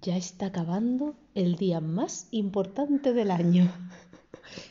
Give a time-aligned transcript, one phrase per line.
[0.00, 3.70] Ya está acabando el día más importante del año.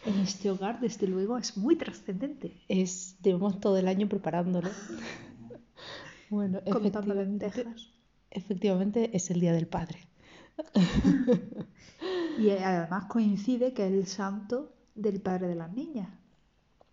[0.05, 2.51] En este hogar, desde luego, es muy trascendente.
[2.67, 4.69] Es, llevamos todo el año preparándolo.
[6.29, 7.51] Bueno, Contando efectivamente,
[8.29, 9.99] efectivamente es el Día del Padre.
[12.38, 16.09] Y eh, además coincide que es el santo del padre de las niñas.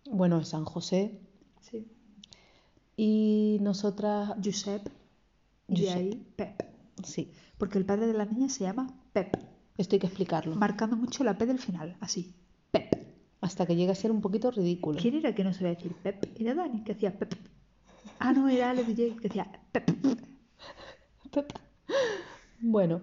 [0.05, 1.19] Bueno, es San José
[1.61, 1.87] Sí.
[2.97, 4.89] y nosotras, Josep.
[5.67, 5.95] Josep.
[5.95, 6.68] ahí Pep.
[7.03, 9.35] Sí, Porque el padre de las niñas se llama Pep.
[9.77, 10.55] esto hay que explicarlo.
[10.55, 11.97] Marcando mucho la P del final.
[11.99, 12.33] Así.
[12.71, 12.95] Pep.
[13.41, 14.99] Hasta que llegue a ser un poquito ridículo.
[14.99, 16.25] ¿Quién era que no sabía decir Pep?
[16.39, 17.35] Era Dani, que hacía Pep.
[18.19, 19.89] Ah, no, era Ale DJ, que decía Pep.
[21.31, 21.53] Pep.
[22.61, 23.01] Bueno,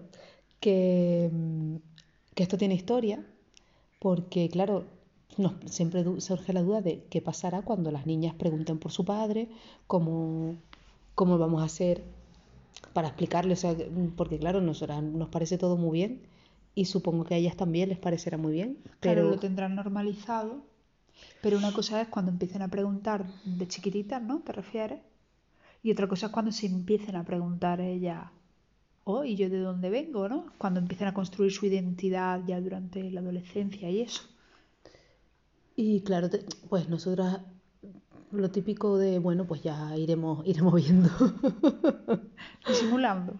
[0.59, 1.75] que, mm,
[2.35, 3.25] que esto tiene historia,
[3.99, 4.85] porque claro,
[5.37, 9.49] nos, siempre surge la duda de qué pasará cuando las niñas pregunten por su padre,
[9.87, 10.55] cómo,
[11.15, 12.03] cómo vamos a hacer
[12.93, 13.75] para explicarle, o sea,
[14.15, 16.21] porque claro, nosotras nos parece todo muy bien
[16.75, 20.63] y supongo que a ellas también les parecerá muy bien, Claro, pero lo tendrán normalizado.
[21.41, 24.41] Pero una cosa es cuando empiecen a preguntar de chiquititas, ¿no?
[24.41, 25.01] ¿Te refieres?
[25.83, 28.31] Y otra cosa es cuando se empiecen a preguntar ellas,
[29.05, 30.53] oh, ¿y yo de dónde vengo, no?
[30.59, 34.23] Cuando empiecen a construir su identidad ya durante la adolescencia y eso.
[35.75, 37.39] y claro, te- pues nosotras
[38.31, 41.09] lo típico de, bueno, pues ya iremos, iremos viendo.
[42.67, 43.33] Disimulando.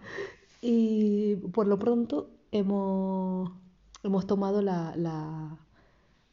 [0.61, 3.51] Y por lo pronto hemos,
[4.03, 5.57] hemos tomado la, la-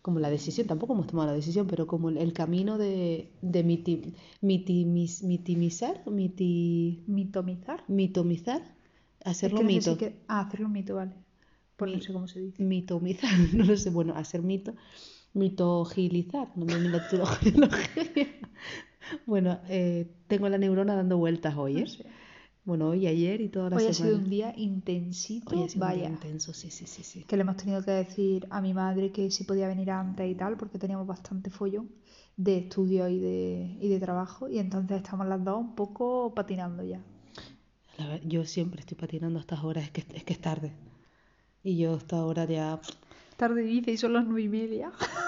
[0.03, 3.65] como la decisión, tampoco hemos tomado la decisión, pero como el, el camino de, de
[3.65, 7.85] miti- mitimis- mitimizar, miti- Mitomizar.
[7.89, 8.63] mitomizar,
[9.25, 11.13] hacerlo Es que no sé mito, que- Ah, hacerlo mito, vale.
[11.77, 12.63] Pues no sé cómo se dice.
[12.63, 14.75] mitomizar, no lo sé, bueno, hacer mito,
[15.35, 17.53] mitogilizar, no me mitología.
[19.27, 21.87] Bueno, eh, tengo la neurona dando vueltas hoy, ¿eh?
[21.87, 22.07] Sé.
[22.65, 24.15] Bueno, hoy, ayer y toda la Hoy ha semana.
[24.15, 26.09] sido un día intensito, Hoy ha sido un día vaya.
[26.15, 27.25] intenso, sí, sí, sí, sí.
[27.25, 30.35] que le hemos tenido que decir a mi madre que si podía venir antes y
[30.35, 31.91] tal, porque teníamos bastante follón
[32.39, 36.83] de estudio y de, y de trabajo, y entonces estamos las dos un poco patinando
[36.83, 37.03] ya.
[37.99, 40.73] La yo siempre estoy patinando a estas horas, es que, es que es tarde.
[41.63, 42.81] Y yo a esta hora ya...
[43.37, 44.91] Tarde dice y son las nueve y media.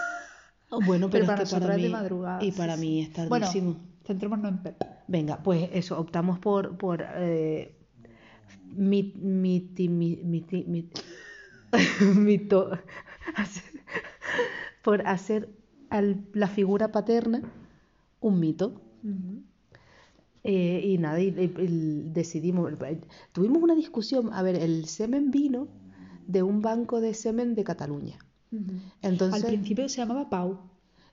[0.70, 1.92] Oh, Bueno, pero, Pero para es que para nosotras es de mí...
[1.92, 3.76] madrugada, Y para mí es Bueno, tardísimo.
[4.04, 4.82] centrémonos en Pep.
[5.08, 6.76] Venga, pues eso, optamos por...
[6.76, 7.76] por eh,
[8.74, 10.90] mi- miti- mi- miti- mi-
[12.14, 12.70] mito-
[13.36, 13.80] hacer-
[14.82, 15.48] por hacer
[15.90, 17.42] al- la figura paterna
[18.20, 18.80] un mito.
[20.42, 22.72] Eh, y nada, y, y- y decidimos,
[23.32, 25.68] tuvimos una discusión, a ver, el semen vino
[26.26, 28.18] de un banco de semen de Cataluña.
[29.02, 30.58] Entonces, Al principio se llamaba Pau.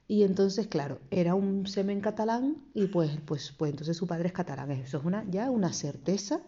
[0.07, 4.33] y entonces, claro, era un semen catalán y pues, pues, pues entonces su padre es
[4.33, 4.71] catalán.
[4.71, 6.41] Eso es una, ya una certeza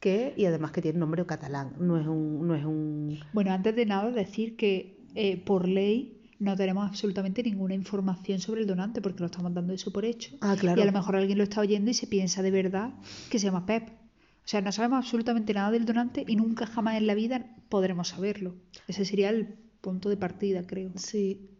[0.00, 3.74] que, y además que tiene nombre catalán, no es un, no es un, Bueno, antes
[3.74, 9.00] de nada decir que eh, por ley no tenemos absolutamente ninguna información sobre el donante
[9.00, 10.36] porque lo estamos dando eso por hecho.
[10.40, 10.78] Ah, claro.
[10.78, 12.92] Y a lo mejor alguien lo está oyendo y se piensa de verdad
[13.30, 13.88] que se llama Pep.
[13.88, 18.08] O sea, no sabemos absolutamente nada del donante y nunca jamás en la vida podremos
[18.08, 18.54] saberlo.
[18.86, 20.92] Ese sería el punto de partida, creo.
[20.94, 21.50] sí.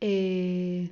[0.00, 0.90] Eh,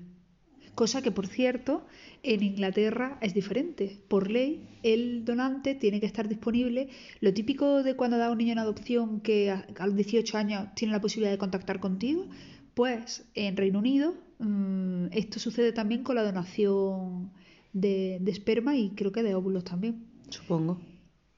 [0.75, 1.87] Cosa que, por cierto,
[2.25, 4.03] en Inglaterra es diferente.
[4.09, 6.89] Por ley, el donante tiene que estar disponible.
[7.21, 10.69] Lo típico de cuando da un niño en adopción que a, a los 18 años
[10.75, 12.28] tiene la posibilidad de contactar contigo,
[12.75, 17.33] pues en Reino Unido mm, esto sucede también con la donación
[17.72, 20.05] de, de esperma y creo que de óvulos también.
[20.28, 20.81] supongo.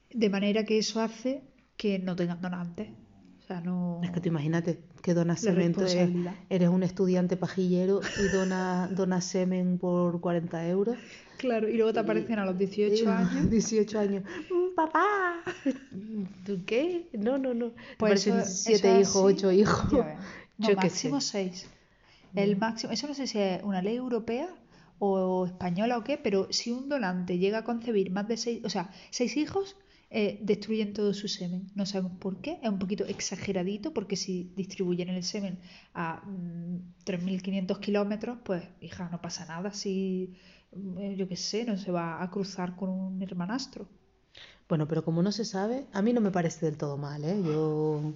[0.09, 1.43] De manera que eso hace
[1.77, 2.89] que no tengan donantes.
[3.47, 4.01] Sea, no...
[4.03, 6.09] Es que tú imagínate que donas semen, entonces
[6.49, 10.97] eres un estudiante pajillero y donas dona semen por 40 euros.
[11.37, 13.49] Claro, y luego te aparecen a los 18 años.
[13.49, 14.23] 18 años.
[14.49, 15.43] Mm, Papá,
[16.45, 17.07] ¿tú qué?
[17.13, 17.71] No, no, no.
[17.97, 19.91] Pues eso- eso hijos, así, ocho hijos.
[19.91, 20.17] ya ves.
[20.59, 21.27] No, Yo qué máximo sé.
[21.29, 21.69] seis.
[22.35, 24.49] El máximo, eso no sé si es una ley europea
[24.97, 28.69] o española o qué, pero si un donante llega a concebir más de seis, o
[28.69, 29.77] sea, seis hijos,
[30.09, 31.69] eh, destruyen todo su semen.
[31.75, 35.59] No sabemos por qué, es un poquito exageradito, porque si distribuyen el semen
[35.93, 40.33] a mm, 3.500 kilómetros, pues, hija, no pasa nada si,
[40.73, 43.87] mm, yo qué sé, no se va a cruzar con un hermanastro.
[44.69, 47.41] Bueno, pero como no se sabe, a mí no me parece del todo mal, ¿eh?
[47.43, 48.13] Yo,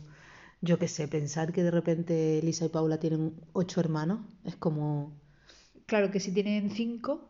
[0.61, 5.13] yo qué sé, pensar que de repente Lisa y Paula tienen ocho hermanos es como...
[5.85, 7.29] Claro que si tienen cinco.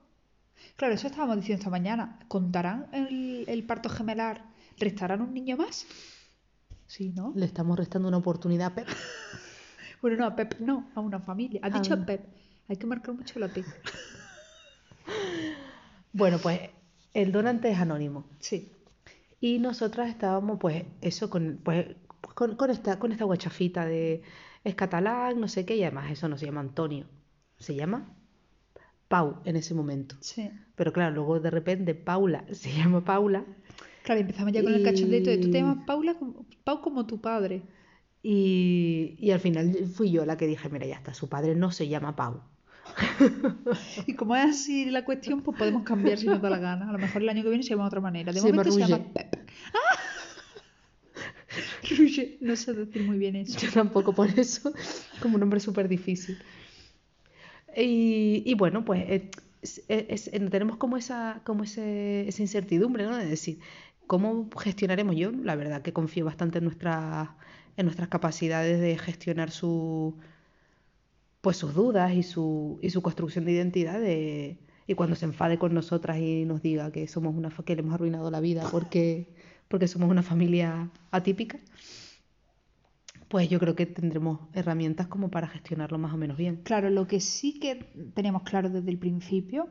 [0.76, 2.20] Claro, eso estábamos diciendo esta mañana.
[2.28, 4.51] ¿Contarán el, el parto gemelar?
[4.82, 5.86] ¿Restarán un niño más?
[6.88, 7.32] Sí, ¿no?
[7.36, 8.88] Le estamos restando una oportunidad a Pep.
[10.02, 11.60] Bueno, no, a Pep no, a una familia.
[11.64, 12.04] Has A dicho una.
[12.04, 12.26] a Pep.
[12.68, 13.64] Hay que marcar mucho la P.
[16.14, 16.60] Bueno, pues
[17.14, 18.26] el donante es anónimo.
[18.40, 18.72] Sí.
[19.40, 21.86] Y nosotras estábamos, pues, eso, con, pues,
[22.34, 24.24] con, con esta, con esta guachafita de
[24.64, 27.06] es catalán, no sé qué, y además eso no se llama Antonio,
[27.58, 28.14] se llama
[29.08, 30.16] Pau en ese momento.
[30.20, 30.52] Sí.
[30.76, 33.46] Pero claro, luego de repente Paula se llama Paula
[34.04, 37.22] Claro, empezamos ya con el cachondeo de tú te llamas Paula, como- Pau como tu
[37.22, 37.62] padre.
[38.24, 41.72] y, y al final fui yo la que dije, mira, ya está, su padre no
[41.72, 42.42] se llama Pau.
[44.08, 46.90] Y como es así la cuestión, pues podemos cambiar si nos da la gana.
[46.90, 48.32] A lo mejor el año que viene se llama de otra manera.
[48.34, 49.06] De Se llama momento se llama.
[49.14, 49.36] Pep.
[49.74, 50.00] ¡Ah!
[51.98, 53.58] Roger, no sé decir muy bien eso.
[53.60, 54.72] Yo tampoco por eso,
[55.22, 56.38] como un nombre súper difícil.
[57.76, 59.32] Y, y bueno, pues eh,
[59.62, 63.16] es- es- es- tenemos como esa, como ese, esa incertidumbre, ¿no?
[63.18, 63.60] De decir,
[64.12, 65.16] ¿cómo gestionaremos?
[65.16, 67.30] Yo, la verdad, que confío bastante en nuestras,
[67.78, 70.18] en nuestras capacidades de gestionar su,
[71.40, 74.02] pues sus dudas y su, y su construcción de identidad.
[74.02, 77.84] de- y cuando se enfade con nosotras y nos diga que somos una que le
[77.84, 79.30] hemos arruinado la vida porque,
[79.70, 81.58] porque somos una familia atípica
[83.30, 86.58] pues yo creo que tendremos herramientas como para gestionarlo más o menos bien.
[86.64, 87.76] Claro, lo que sí que
[88.14, 89.70] teníamos claro desde el principio,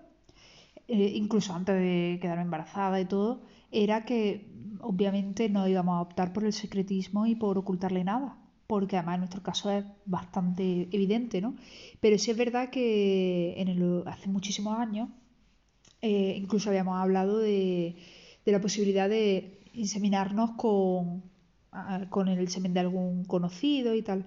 [0.90, 3.42] eh, incluso antes de quedarme embarazada y todo,
[3.72, 4.22] era que
[4.80, 9.20] obviamente no íbamos a optar por el secretismo y por ocultarle nada, porque además en
[9.22, 11.56] nuestro caso es bastante evidente, ¿no?
[12.00, 15.08] Pero sí es verdad que en el- hace muchísimos años
[16.02, 17.96] eh, incluso habíamos hablado de,
[18.46, 21.22] la posibilidad de inseminarnos con,
[22.10, 24.26] con el semen de algún conocido y tal.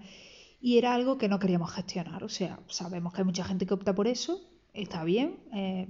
[0.62, 2.24] Y era algo que no queríamos gestionar.
[2.24, 4.39] O sea, sabemos que hay mucha gente que opta por eso,
[4.74, 5.88] está bien, eh,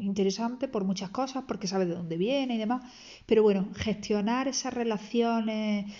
[0.00, 2.84] interesante por muchas cosas, porque sabe de dónde viene y demás.
[3.26, 5.92] Pero bueno, gestionar esas relaciones.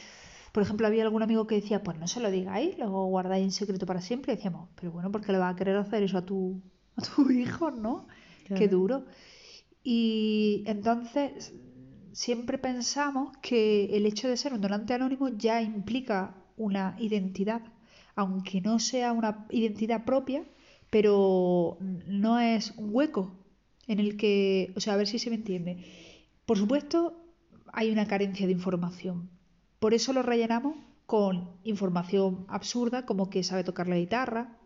[0.52, 3.52] Por ejemplo, había algún amigo que decía, pues no se lo digáis, lo guardáis en
[3.52, 4.32] secreto para siempre.
[4.32, 6.60] Y decíamos, pero bueno, porque le vas a querer hacer eso a tu,
[6.96, 8.06] a tu hijo, ¿no?
[8.46, 9.06] Qué duro.
[9.82, 11.54] Y entonces
[12.12, 17.62] siempre pensamos que el hecho de ser un donante anónimo ya implica una identidad,
[18.14, 20.44] aunque no sea una identidad propia,
[20.94, 21.76] pero
[22.06, 23.32] no es un hueco
[23.88, 25.84] en el que, o sea, a ver si se me entiende.
[26.46, 27.20] Por supuesto,
[27.72, 29.28] hay una carencia de información.
[29.80, 30.76] Por eso lo rellenamos
[31.06, 34.56] con información absurda, como que sabe tocar la guitarra,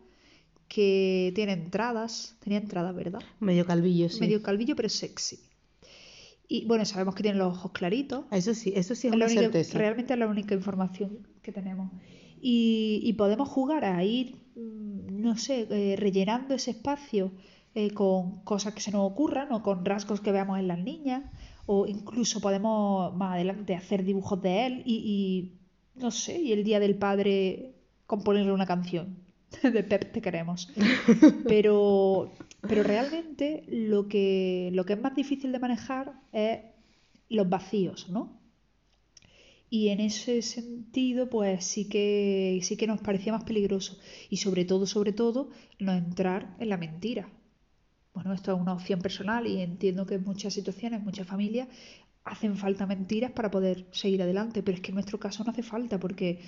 [0.67, 3.21] que tiene entradas, tenía entradas, ¿verdad?
[3.39, 4.19] Medio calvillo, sí.
[4.19, 5.39] medio calvillo, pero sexy.
[6.47, 8.25] Y bueno, sabemos que tiene los ojos claritos.
[8.29, 9.77] Eso sí, eso sí es Es la una única- certeza.
[9.79, 11.91] realmente es la única información que tenemos.
[12.41, 17.31] Y, y podemos jugar a ir, mm, no sé, eh, rellenando ese espacio
[17.75, 21.23] eh, con cosas que se nos ocurran o con rasgos que veamos en las niñas.
[21.65, 26.63] O incluso podemos más adelante hacer dibujos de él y, y, no sé, y el
[26.63, 27.75] día del padre
[28.07, 29.17] componerle una canción
[29.63, 30.71] de Pep te queremos.
[31.47, 32.31] Pero,
[32.61, 36.59] pero realmente lo que, lo que es más difícil de manejar es
[37.29, 38.37] los vacíos, ¿no?
[39.69, 43.99] Y en ese sentido, pues sí que, sí que nos parecía más peligroso.
[44.29, 47.29] Y sobre todo, sobre todo, no entrar en la mentira.
[48.13, 51.67] Bueno, esto es una opción personal y entiendo que en muchas situaciones, muchas familias,
[52.23, 55.63] hacen falta mentiras para poder seguir adelante, pero es que en nuestro caso no hace
[55.63, 56.39] falta porque,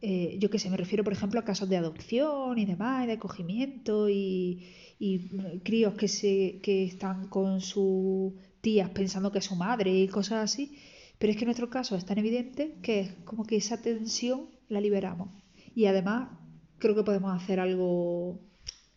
[0.00, 3.14] eh, yo qué sé, me refiero, por ejemplo, a casos de adopción y demás, de
[3.14, 4.64] acogimiento y,
[4.98, 9.90] y mm, críos que, se, que están con sus tías pensando que es su madre
[9.92, 10.78] y cosas así.
[11.18, 14.50] Pero es que en nuestro caso es tan evidente que es como que esa tensión
[14.68, 15.30] la liberamos.
[15.74, 16.30] Y además
[16.78, 18.40] creo que podemos hacer algo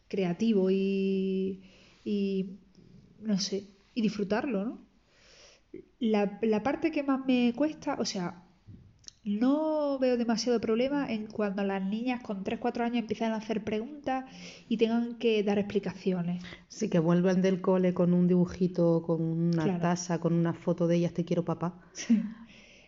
[0.08, 1.64] creativo y,
[2.04, 2.60] y
[3.22, 4.92] no sé, y disfrutarlo, ¿no?
[6.00, 8.44] La, la parte que más me cuesta, o sea,
[9.24, 14.26] no veo demasiado problema en cuando las niñas con 3-4 años empiezan a hacer preguntas
[14.68, 16.44] y tengan que dar explicaciones.
[16.68, 19.80] Sí, que vuelvan del cole con un dibujito, con una Claro.
[19.82, 21.80] taza, con una foto de ellas, te quiero papá.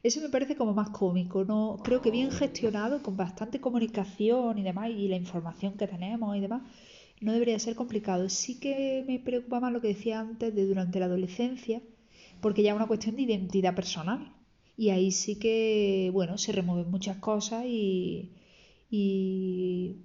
[0.02, 1.78] Eso me parece como más cómico, ¿no?
[1.84, 6.42] Creo que bien gestionado, con bastante comunicación y demás, y la información que tenemos y
[6.42, 6.64] demás,
[7.22, 8.28] no debería ser complicado.
[8.28, 11.82] Sí que me preocupa más lo que decía antes de durante la adolescencia,
[12.42, 14.34] porque ya es una cuestión de identidad personal.
[14.78, 18.32] Y ahí sí que, bueno, se remueven muchas cosas y,
[18.90, 19.98] y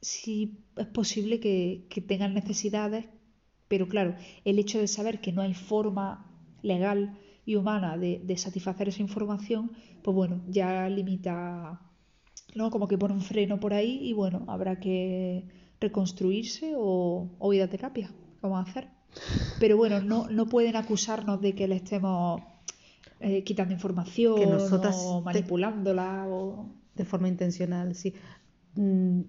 [0.00, 3.06] sí es posible que, que tengan necesidades,
[3.68, 6.26] pero claro, el hecho de saber que no hay forma
[6.62, 11.80] legal y humana de, de satisfacer esa información, pues bueno, ya limita,
[12.54, 12.70] ¿no?
[12.70, 15.46] Como que pone un freno por ahí y bueno, habrá que
[15.80, 18.12] reconstruirse o, o ir a terapia,
[18.42, 18.88] a hacer.
[19.58, 22.42] Pero bueno, no, no pueden acusarnos de que le estemos
[23.24, 26.68] eh, quitando información Que nosotras o te- manipulándola o...
[26.94, 28.14] De forma intencional, sí.
[28.76, 29.20] Mm,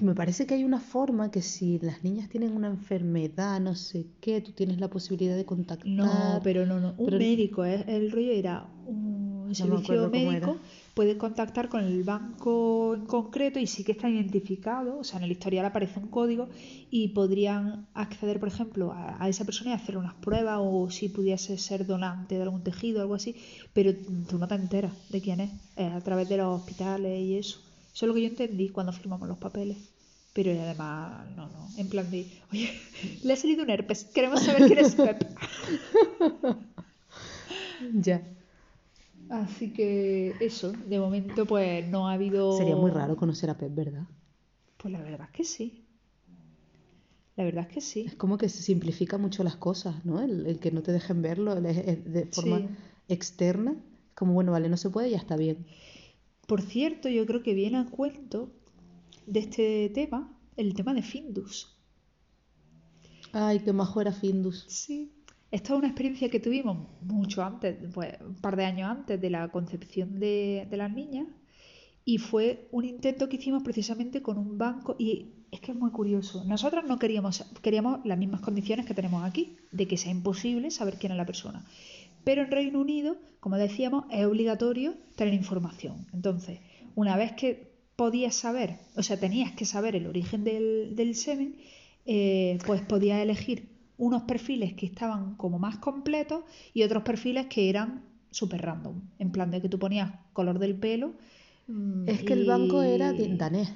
[0.00, 4.06] me parece que hay una forma que si las niñas tienen una enfermedad, no sé
[4.20, 5.86] qué, tú tienes la posibilidad de contactar.
[5.88, 6.94] No, pero no, no.
[6.98, 7.84] Un Pero- médico, ¿eh?
[7.86, 10.54] el rollo era un me servicio médico, era.
[10.98, 15.26] Puede contactar con el banco en concreto y sí que está identificado, o sea, en
[15.26, 16.48] el historial aparece un código
[16.90, 21.56] y podrían acceder, por ejemplo, a, esa persona y hacer unas pruebas o si pudiese
[21.56, 23.36] ser donante de algún tejido o algo así,
[23.72, 23.94] pero
[24.28, 27.60] tú no te enteras de quién es, eh, a través de los hospitales y eso.
[27.94, 29.76] Eso es lo que yo entendí cuando firmamos los papeles.
[30.32, 32.72] Pero además, no, no, en plan de, oye,
[33.22, 35.22] le ha salido un herpes, queremos saber quién es Pep.
[38.02, 38.20] Ya.
[39.30, 42.56] Así que eso, de momento pues no ha habido...
[42.56, 44.06] Sería muy raro conocer a Pep, ¿verdad?
[44.78, 45.84] Pues la verdad es que sí.
[47.36, 48.04] La verdad es que sí.
[48.06, 50.20] Es como que se simplifica mucho las cosas, ¿no?
[50.20, 52.66] El, el que no te dejen verlo el- el- de forma Sí.
[53.08, 53.76] externa.
[54.14, 55.66] Como, bueno, vale, no se puede, ya está bien.
[56.46, 58.50] Por cierto, yo creo que viene a cuento
[59.26, 61.76] de este tema el tema de Findus.
[63.32, 64.64] Ay, qué majo era Findus.
[64.68, 65.12] Sí.
[65.50, 69.30] Esta es una experiencia que tuvimos mucho antes, pues un par de años antes de
[69.30, 71.26] la concepción de, de las niñas.
[72.04, 74.96] Y fue un intento que hicimos precisamente con un banco.
[74.98, 76.44] Y es que es muy curioso.
[76.44, 80.98] Nosotros no queríamos, queríamos las mismas condiciones que tenemos aquí, de que sea imposible saber
[80.98, 81.64] quién es la persona.
[82.24, 86.06] Pero en Reino Unido, como decíamos, es obligatorio tener información.
[86.12, 86.60] Entonces,
[86.94, 91.56] una vez que podías saber, o sea, tenías que saber el origen del, del semen,
[92.04, 97.68] eh, pues podías elegir unos perfiles que estaban como más completos y otros perfiles que
[97.68, 99.02] eran súper random.
[99.18, 101.14] En plan de que tú ponías color del pelo.
[101.66, 103.68] mm, Es que el banco era danés.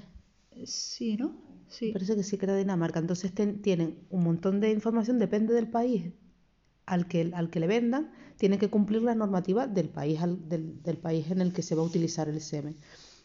[0.64, 1.34] Sí, ¿no?
[1.68, 1.90] Sí.
[1.92, 2.98] Parece que sí que era Dinamarca.
[3.00, 6.12] Entonces ten- tienen un montón de información, depende del país
[6.86, 10.82] al que, al que le vendan, tiene que cumplir la normativa del país, al- del,
[10.82, 12.76] del país en el que se va a utilizar el semen.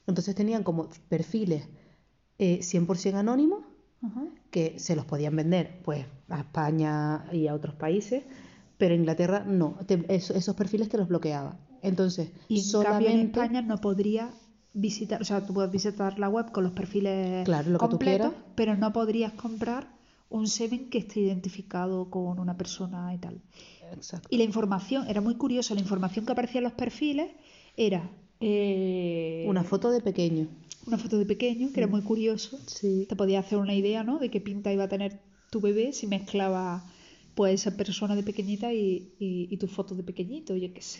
[0.07, 1.67] Entonces tenían como perfiles
[2.39, 3.65] eh, 100% anónimos
[4.01, 4.23] Ajá.
[4.51, 8.23] que se los podían vender pues a España y a otros países,
[8.77, 11.57] pero Inglaterra no, te- eso- esos perfiles te los bloqueaba.
[11.81, 14.29] Entonces, Y en cambio en solamente España no podría
[14.73, 17.89] visitar, o sea, tú puedes visitar la web con los perfiles Claro, lo que tú
[17.91, 19.87] completos, pero no podrías comprar
[20.29, 23.41] un semen que esté identificado con una persona y tal.
[23.93, 24.27] Exacto.
[24.29, 27.31] Y la información, era muy curioso, la información que aparecía en los perfiles
[27.77, 30.47] era eh, una foto de pequeño.
[30.87, 32.57] Una foto de pequeño, que era muy curioso.
[32.67, 33.05] Sí.
[33.09, 34.19] Te podía hacer una idea, ¿no?
[34.19, 36.83] De qué pinta iba a tener tu bebé si mezclaba
[37.35, 40.99] pues esa persona de pequeñita y, y- y tu foto de pequeñito, yo qué sé.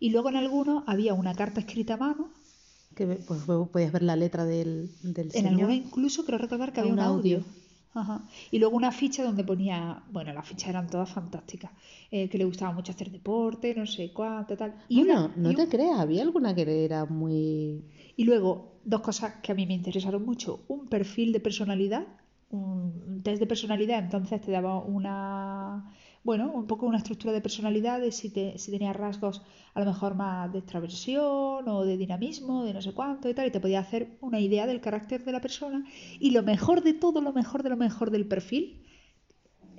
[0.00, 2.30] Y luego en algunos había una carta escrita a mano,
[2.94, 6.80] Que pues luego podías ver la letra del, del en algunos incluso creo recordar que
[6.80, 7.36] había un un audio.
[7.38, 7.62] audio.
[7.94, 8.26] Ajá.
[8.50, 11.70] Y luego una ficha donde ponía, bueno, las fichas eran todas fantásticas,
[12.10, 14.74] eh, que le gustaba mucho hacer deporte, no sé cuánto, tal.
[14.88, 17.84] Y, Bueno, una- no y te un- creas, había alguna que era muy...
[18.16, 20.64] Y luego, dos cosas que a mí me interesaron mucho.
[20.68, 22.06] Un perfil de personalidad,
[22.50, 25.90] un test de personalidad, entonces te daba una,
[26.22, 29.42] bueno, un poco una estructura de personalidad de si, te, si tenías rasgos
[29.74, 33.46] a lo mejor más de extraversión o de dinamismo, de no sé cuánto y tal,
[33.46, 35.84] y te podía hacer una idea del carácter de la persona.
[36.20, 38.82] Y lo mejor de todo, lo mejor de lo mejor del perfil,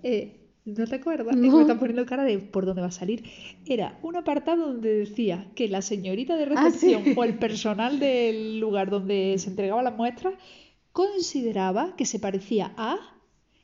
[0.01, 1.35] eh, ¿no te acuerdas?
[1.35, 1.55] No.
[1.55, 3.23] me están poniendo cara de por dónde va a salir.
[3.65, 6.93] Era un apartado donde decía que la señorita de Ah, sí.
[6.93, 10.33] recepción o el personal del lugar donde se entregaban las muestras
[10.91, 12.97] consideraba que se parecía a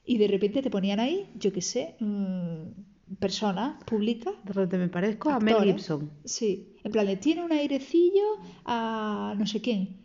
[0.06, 4.32] y de repente te ponían ahí, yo qué sé, mm, persona pública.
[4.44, 5.64] De repente me parezco a Mel.
[5.64, 6.10] Gibson.
[6.26, 8.24] Sí, en plan, le tiene un airecillo
[8.66, 9.98] a no sé quién.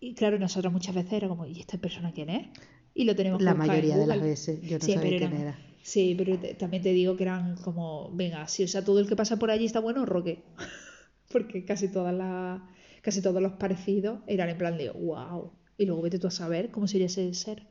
[0.00, 2.48] Y claro, nosotros muchas veces era como, ¿y esta persona quién es?
[2.94, 5.58] Y lo tenemos La mayoría de las veces yo no Sí, sabía quién era.
[5.82, 9.08] Sí, pero te- también te digo que eran como, venga, sí, o sea, todo el
[9.08, 10.42] que pasa por allí está bueno, roque.
[11.32, 12.60] Porque casi todas las,
[13.02, 15.52] casi todos los parecidos eran en plan de, wow.
[15.78, 17.66] Y luego vete tú a saber cómo sería ese ser.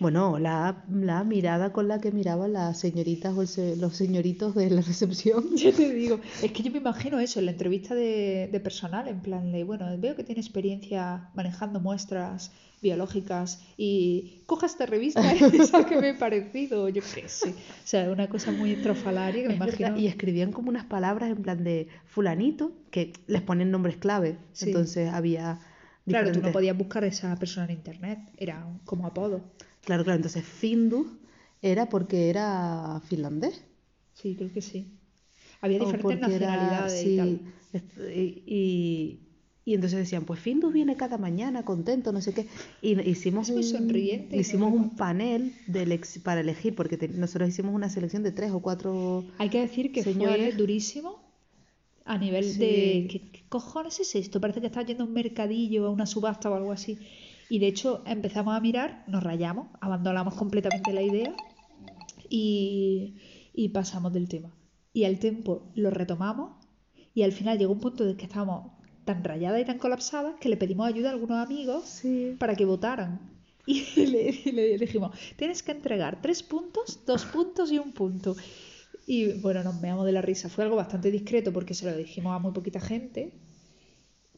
[0.00, 4.70] Bueno, la, la mirada con la que miraban las señoritas o el los señoritos de
[4.70, 5.44] la recepción.
[5.56, 9.08] Ya te digo, es que yo me imagino eso en la entrevista de, de personal,
[9.08, 15.34] en plan de, bueno, veo que tiene experiencia manejando muestras biológicas y coja esta revista
[15.34, 17.50] y es algo que me he parecido, yo qué sé.
[17.50, 17.54] O
[17.84, 19.98] sea, una cosa muy estrofalaria que me Es verdad, imagino.
[19.98, 24.38] Y escribían como unas palabras en plan de fulanito, que les ponen nombres clave.
[24.52, 24.68] Sí.
[24.68, 25.60] Entonces había
[26.06, 29.42] Claro, tú no podías buscar a esa persona en internet, era como apodo.
[29.84, 30.16] Claro, claro.
[30.16, 31.06] Entonces Findus
[31.62, 33.62] era porque era finlandés.
[34.14, 34.86] Sí, creo que sí.
[35.60, 37.40] Había diferentes era- nacionalidades y sí, tal.
[37.72, 39.20] est- y, y-
[39.66, 42.46] y entonces decían, pues Findus viene cada mañana contento, no sé qué.
[42.82, 44.40] Y hicimos Es muy un, sonriente, ¿no?
[44.40, 48.50] hicimos un panel de elex- para elegir, porque te- nosotros hicimos una selección de tres
[48.52, 49.24] o cuatro.
[49.38, 50.56] Hay que decir que fue Señores.
[50.56, 51.20] durísimo
[52.06, 52.58] a nivel Sí.
[52.58, 54.40] de ¿qué, qué cojones es esto?
[54.40, 56.98] Parece que estás yendo a un mercadillo, a una subasta o algo así.
[57.50, 61.34] Y de hecho empezamos a mirar, nos rayamos, abandonamos completamente la idea
[62.28, 63.16] y,
[63.52, 64.54] y pasamos del tema.
[64.92, 66.52] Y al tiempo lo retomamos
[67.14, 68.72] y al final llegó un punto en que estábamos
[69.04, 72.36] tan rayadas y tan colapsadas que le pedimos ayuda a algunos amigos Sí.
[72.38, 73.20] para que votaran.
[73.66, 78.34] Y le, le dijimos, tienes que entregar tres puntos, dos puntos y un punto.
[79.06, 80.48] Y bueno, nos meamos de la risa.
[80.48, 83.32] Fue algo bastante discreto porque se lo dijimos a muy poquita gente.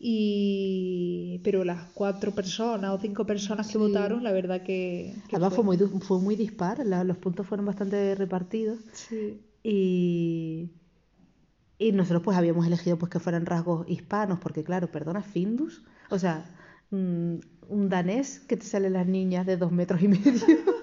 [0.05, 1.41] Y...
[1.45, 3.79] Pero las cuatro personas o cinco personas que Sí.
[3.79, 5.15] votaron, la verdad que...
[5.29, 9.41] que Además fue muy, fue muy dispar, la- los puntos fueron bastante repartidos Sí.
[9.63, 10.71] y,
[11.79, 16.19] y nosotros pues habíamos elegido pues que fueran rasgos hispanos, porque claro, perdona, Findus, o
[16.19, 16.45] sea,
[16.91, 17.35] mm,
[17.69, 20.33] un danés que te salen las niñas de dos metros y medio,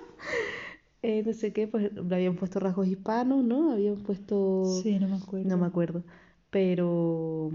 [1.01, 3.71] Eh, no sé qué, pues le habían puesto rasgos hispanos, ¿no?
[3.71, 4.65] Habían puesto...
[4.83, 5.47] Sí, no me acuerdo.
[5.47, 6.03] No me acuerdo,
[6.49, 7.51] pero...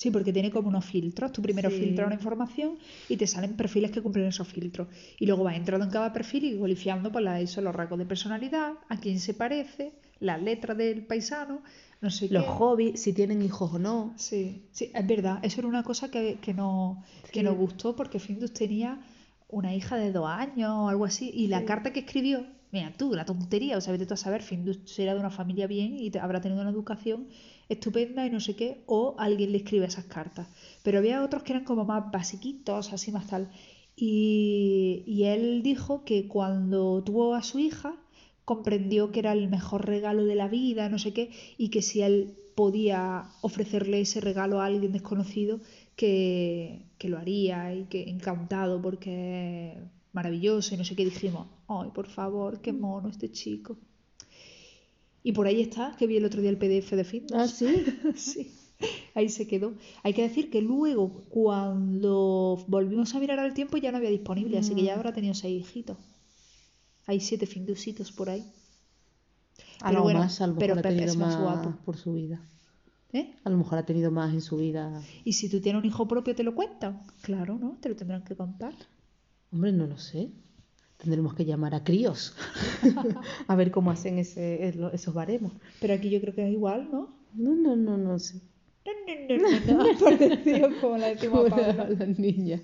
[0.00, 1.30] Sí, porque tiene como unos filtros.
[1.30, 1.76] Tú primero Sí.
[1.80, 4.88] filtras una información y te salen perfiles que cumplen esos filtros.
[5.18, 8.06] Y luego vas entrando en cada perfil y cualificando por la, eso, los rasgos de
[8.06, 11.62] personalidad, a quién se parece, las letras del paisano,
[12.00, 12.50] no sé Los qué.
[12.58, 14.14] hobbies, si tienen hijos o no.
[14.16, 15.38] Sí, sí, es verdad.
[15.42, 19.00] Eso era una cosa que, que, no, que nos gustó porque Findus tenía
[19.48, 21.30] una hija de dos años o algo así.
[21.34, 21.66] Y la Sí.
[21.66, 25.14] carta que escribió, mira tú, la tontería, o sea, vete tú a saber, Findus será
[25.14, 27.28] de una familia bien y te- habrá tenido una educación
[27.68, 30.48] estupenda y no sé qué, o alguien le escribe esas cartas.
[30.82, 33.50] Pero había otros que eran como más basiquitos, así más tal.
[33.96, 37.96] Y, y él dijo que cuando tuvo a su hija,
[38.44, 42.02] comprendió que era el mejor regalo de la vida, no sé qué, y que si
[42.02, 45.60] él podía ofrecerle ese regalo a alguien desconocido,
[45.96, 49.76] que, que lo haría y que encantado porque
[50.12, 53.78] maravilloso y no sé qué dijimos, ay, por favor, qué mono este chico.
[55.22, 57.36] Y por ahí está, que vi el otro día el PDF de Findus.
[57.36, 57.84] Ah, sí.
[58.16, 58.52] Sí,
[59.14, 59.74] ahí se quedó.
[60.02, 64.56] Hay que decir que luego, cuando volvimos a mirar al tiempo, ya no había disponible,
[64.58, 64.98] así que ya Mm.
[64.98, 65.98] habrá tenido seis hijitos.
[67.06, 68.42] Hay siete findusitos por ahí.
[69.80, 71.74] A Pero lo bueno, más, a lo pero mejor ha tenido más guapo.
[71.84, 72.40] por su vida.
[73.12, 73.34] ¿eh?
[73.44, 75.02] A lo mejor ha tenido más en su vida.
[75.24, 77.02] Y si tú tienes un hijo propio, ¿te lo cuentan?
[77.20, 77.76] Claro, ¿no?
[77.82, 78.72] Te lo tendrán que contar.
[79.52, 80.30] Hombre, no lo sé.
[80.96, 82.36] Tendremos que llamar a críos.
[83.48, 85.52] a ver cómo hacen ese, esos baremos.
[85.80, 87.08] Pero aquí yo creo que es igual, ¿no?
[87.34, 88.40] No, no, no, no sé.
[89.28, 89.98] No, no, no.
[89.98, 92.60] Parecido como la decimos a las niñas.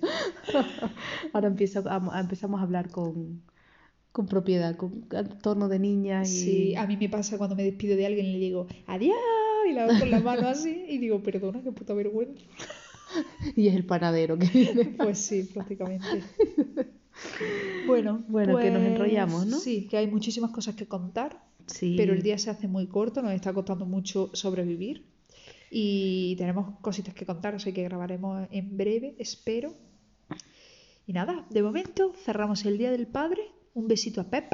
[1.33, 3.41] Ahora empieza a- a- empezamos a hablar con,
[4.11, 5.07] con propiedad, con
[5.41, 6.27] tono de niña y...
[6.27, 9.15] Sí, a mí me pasa cuando me despido de alguien y le digo adiós
[9.69, 12.43] y la hago con la mano así y digo, perdona, qué puta vergüenza.
[13.55, 14.85] y es el panadero que viene.
[14.97, 16.23] Pues sí, prácticamente.
[17.87, 19.57] Bueno, Bueno, que nos enrollamos, ¿no?
[19.57, 21.95] Sí, que hay muchísimas cosas que contar, Sí.
[21.97, 25.03] pero el día se hace muy corto, nos está costando mucho sobrevivir
[25.71, 29.73] y tenemos cositas que contar, así que grabaremos en breve, espero.
[31.07, 33.41] Y nada, de momento cerramos el Día del Padre.
[33.73, 34.53] Un besito a Pep,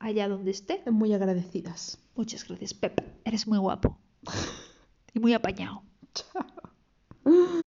[0.00, 0.82] allá donde esté.
[0.90, 2.00] Muy agradecidas.
[2.16, 3.00] Muchas gracias, Pep.
[3.24, 3.96] Eres muy guapo.
[5.14, 5.82] Y muy apañado.
[6.14, 7.60] Chao.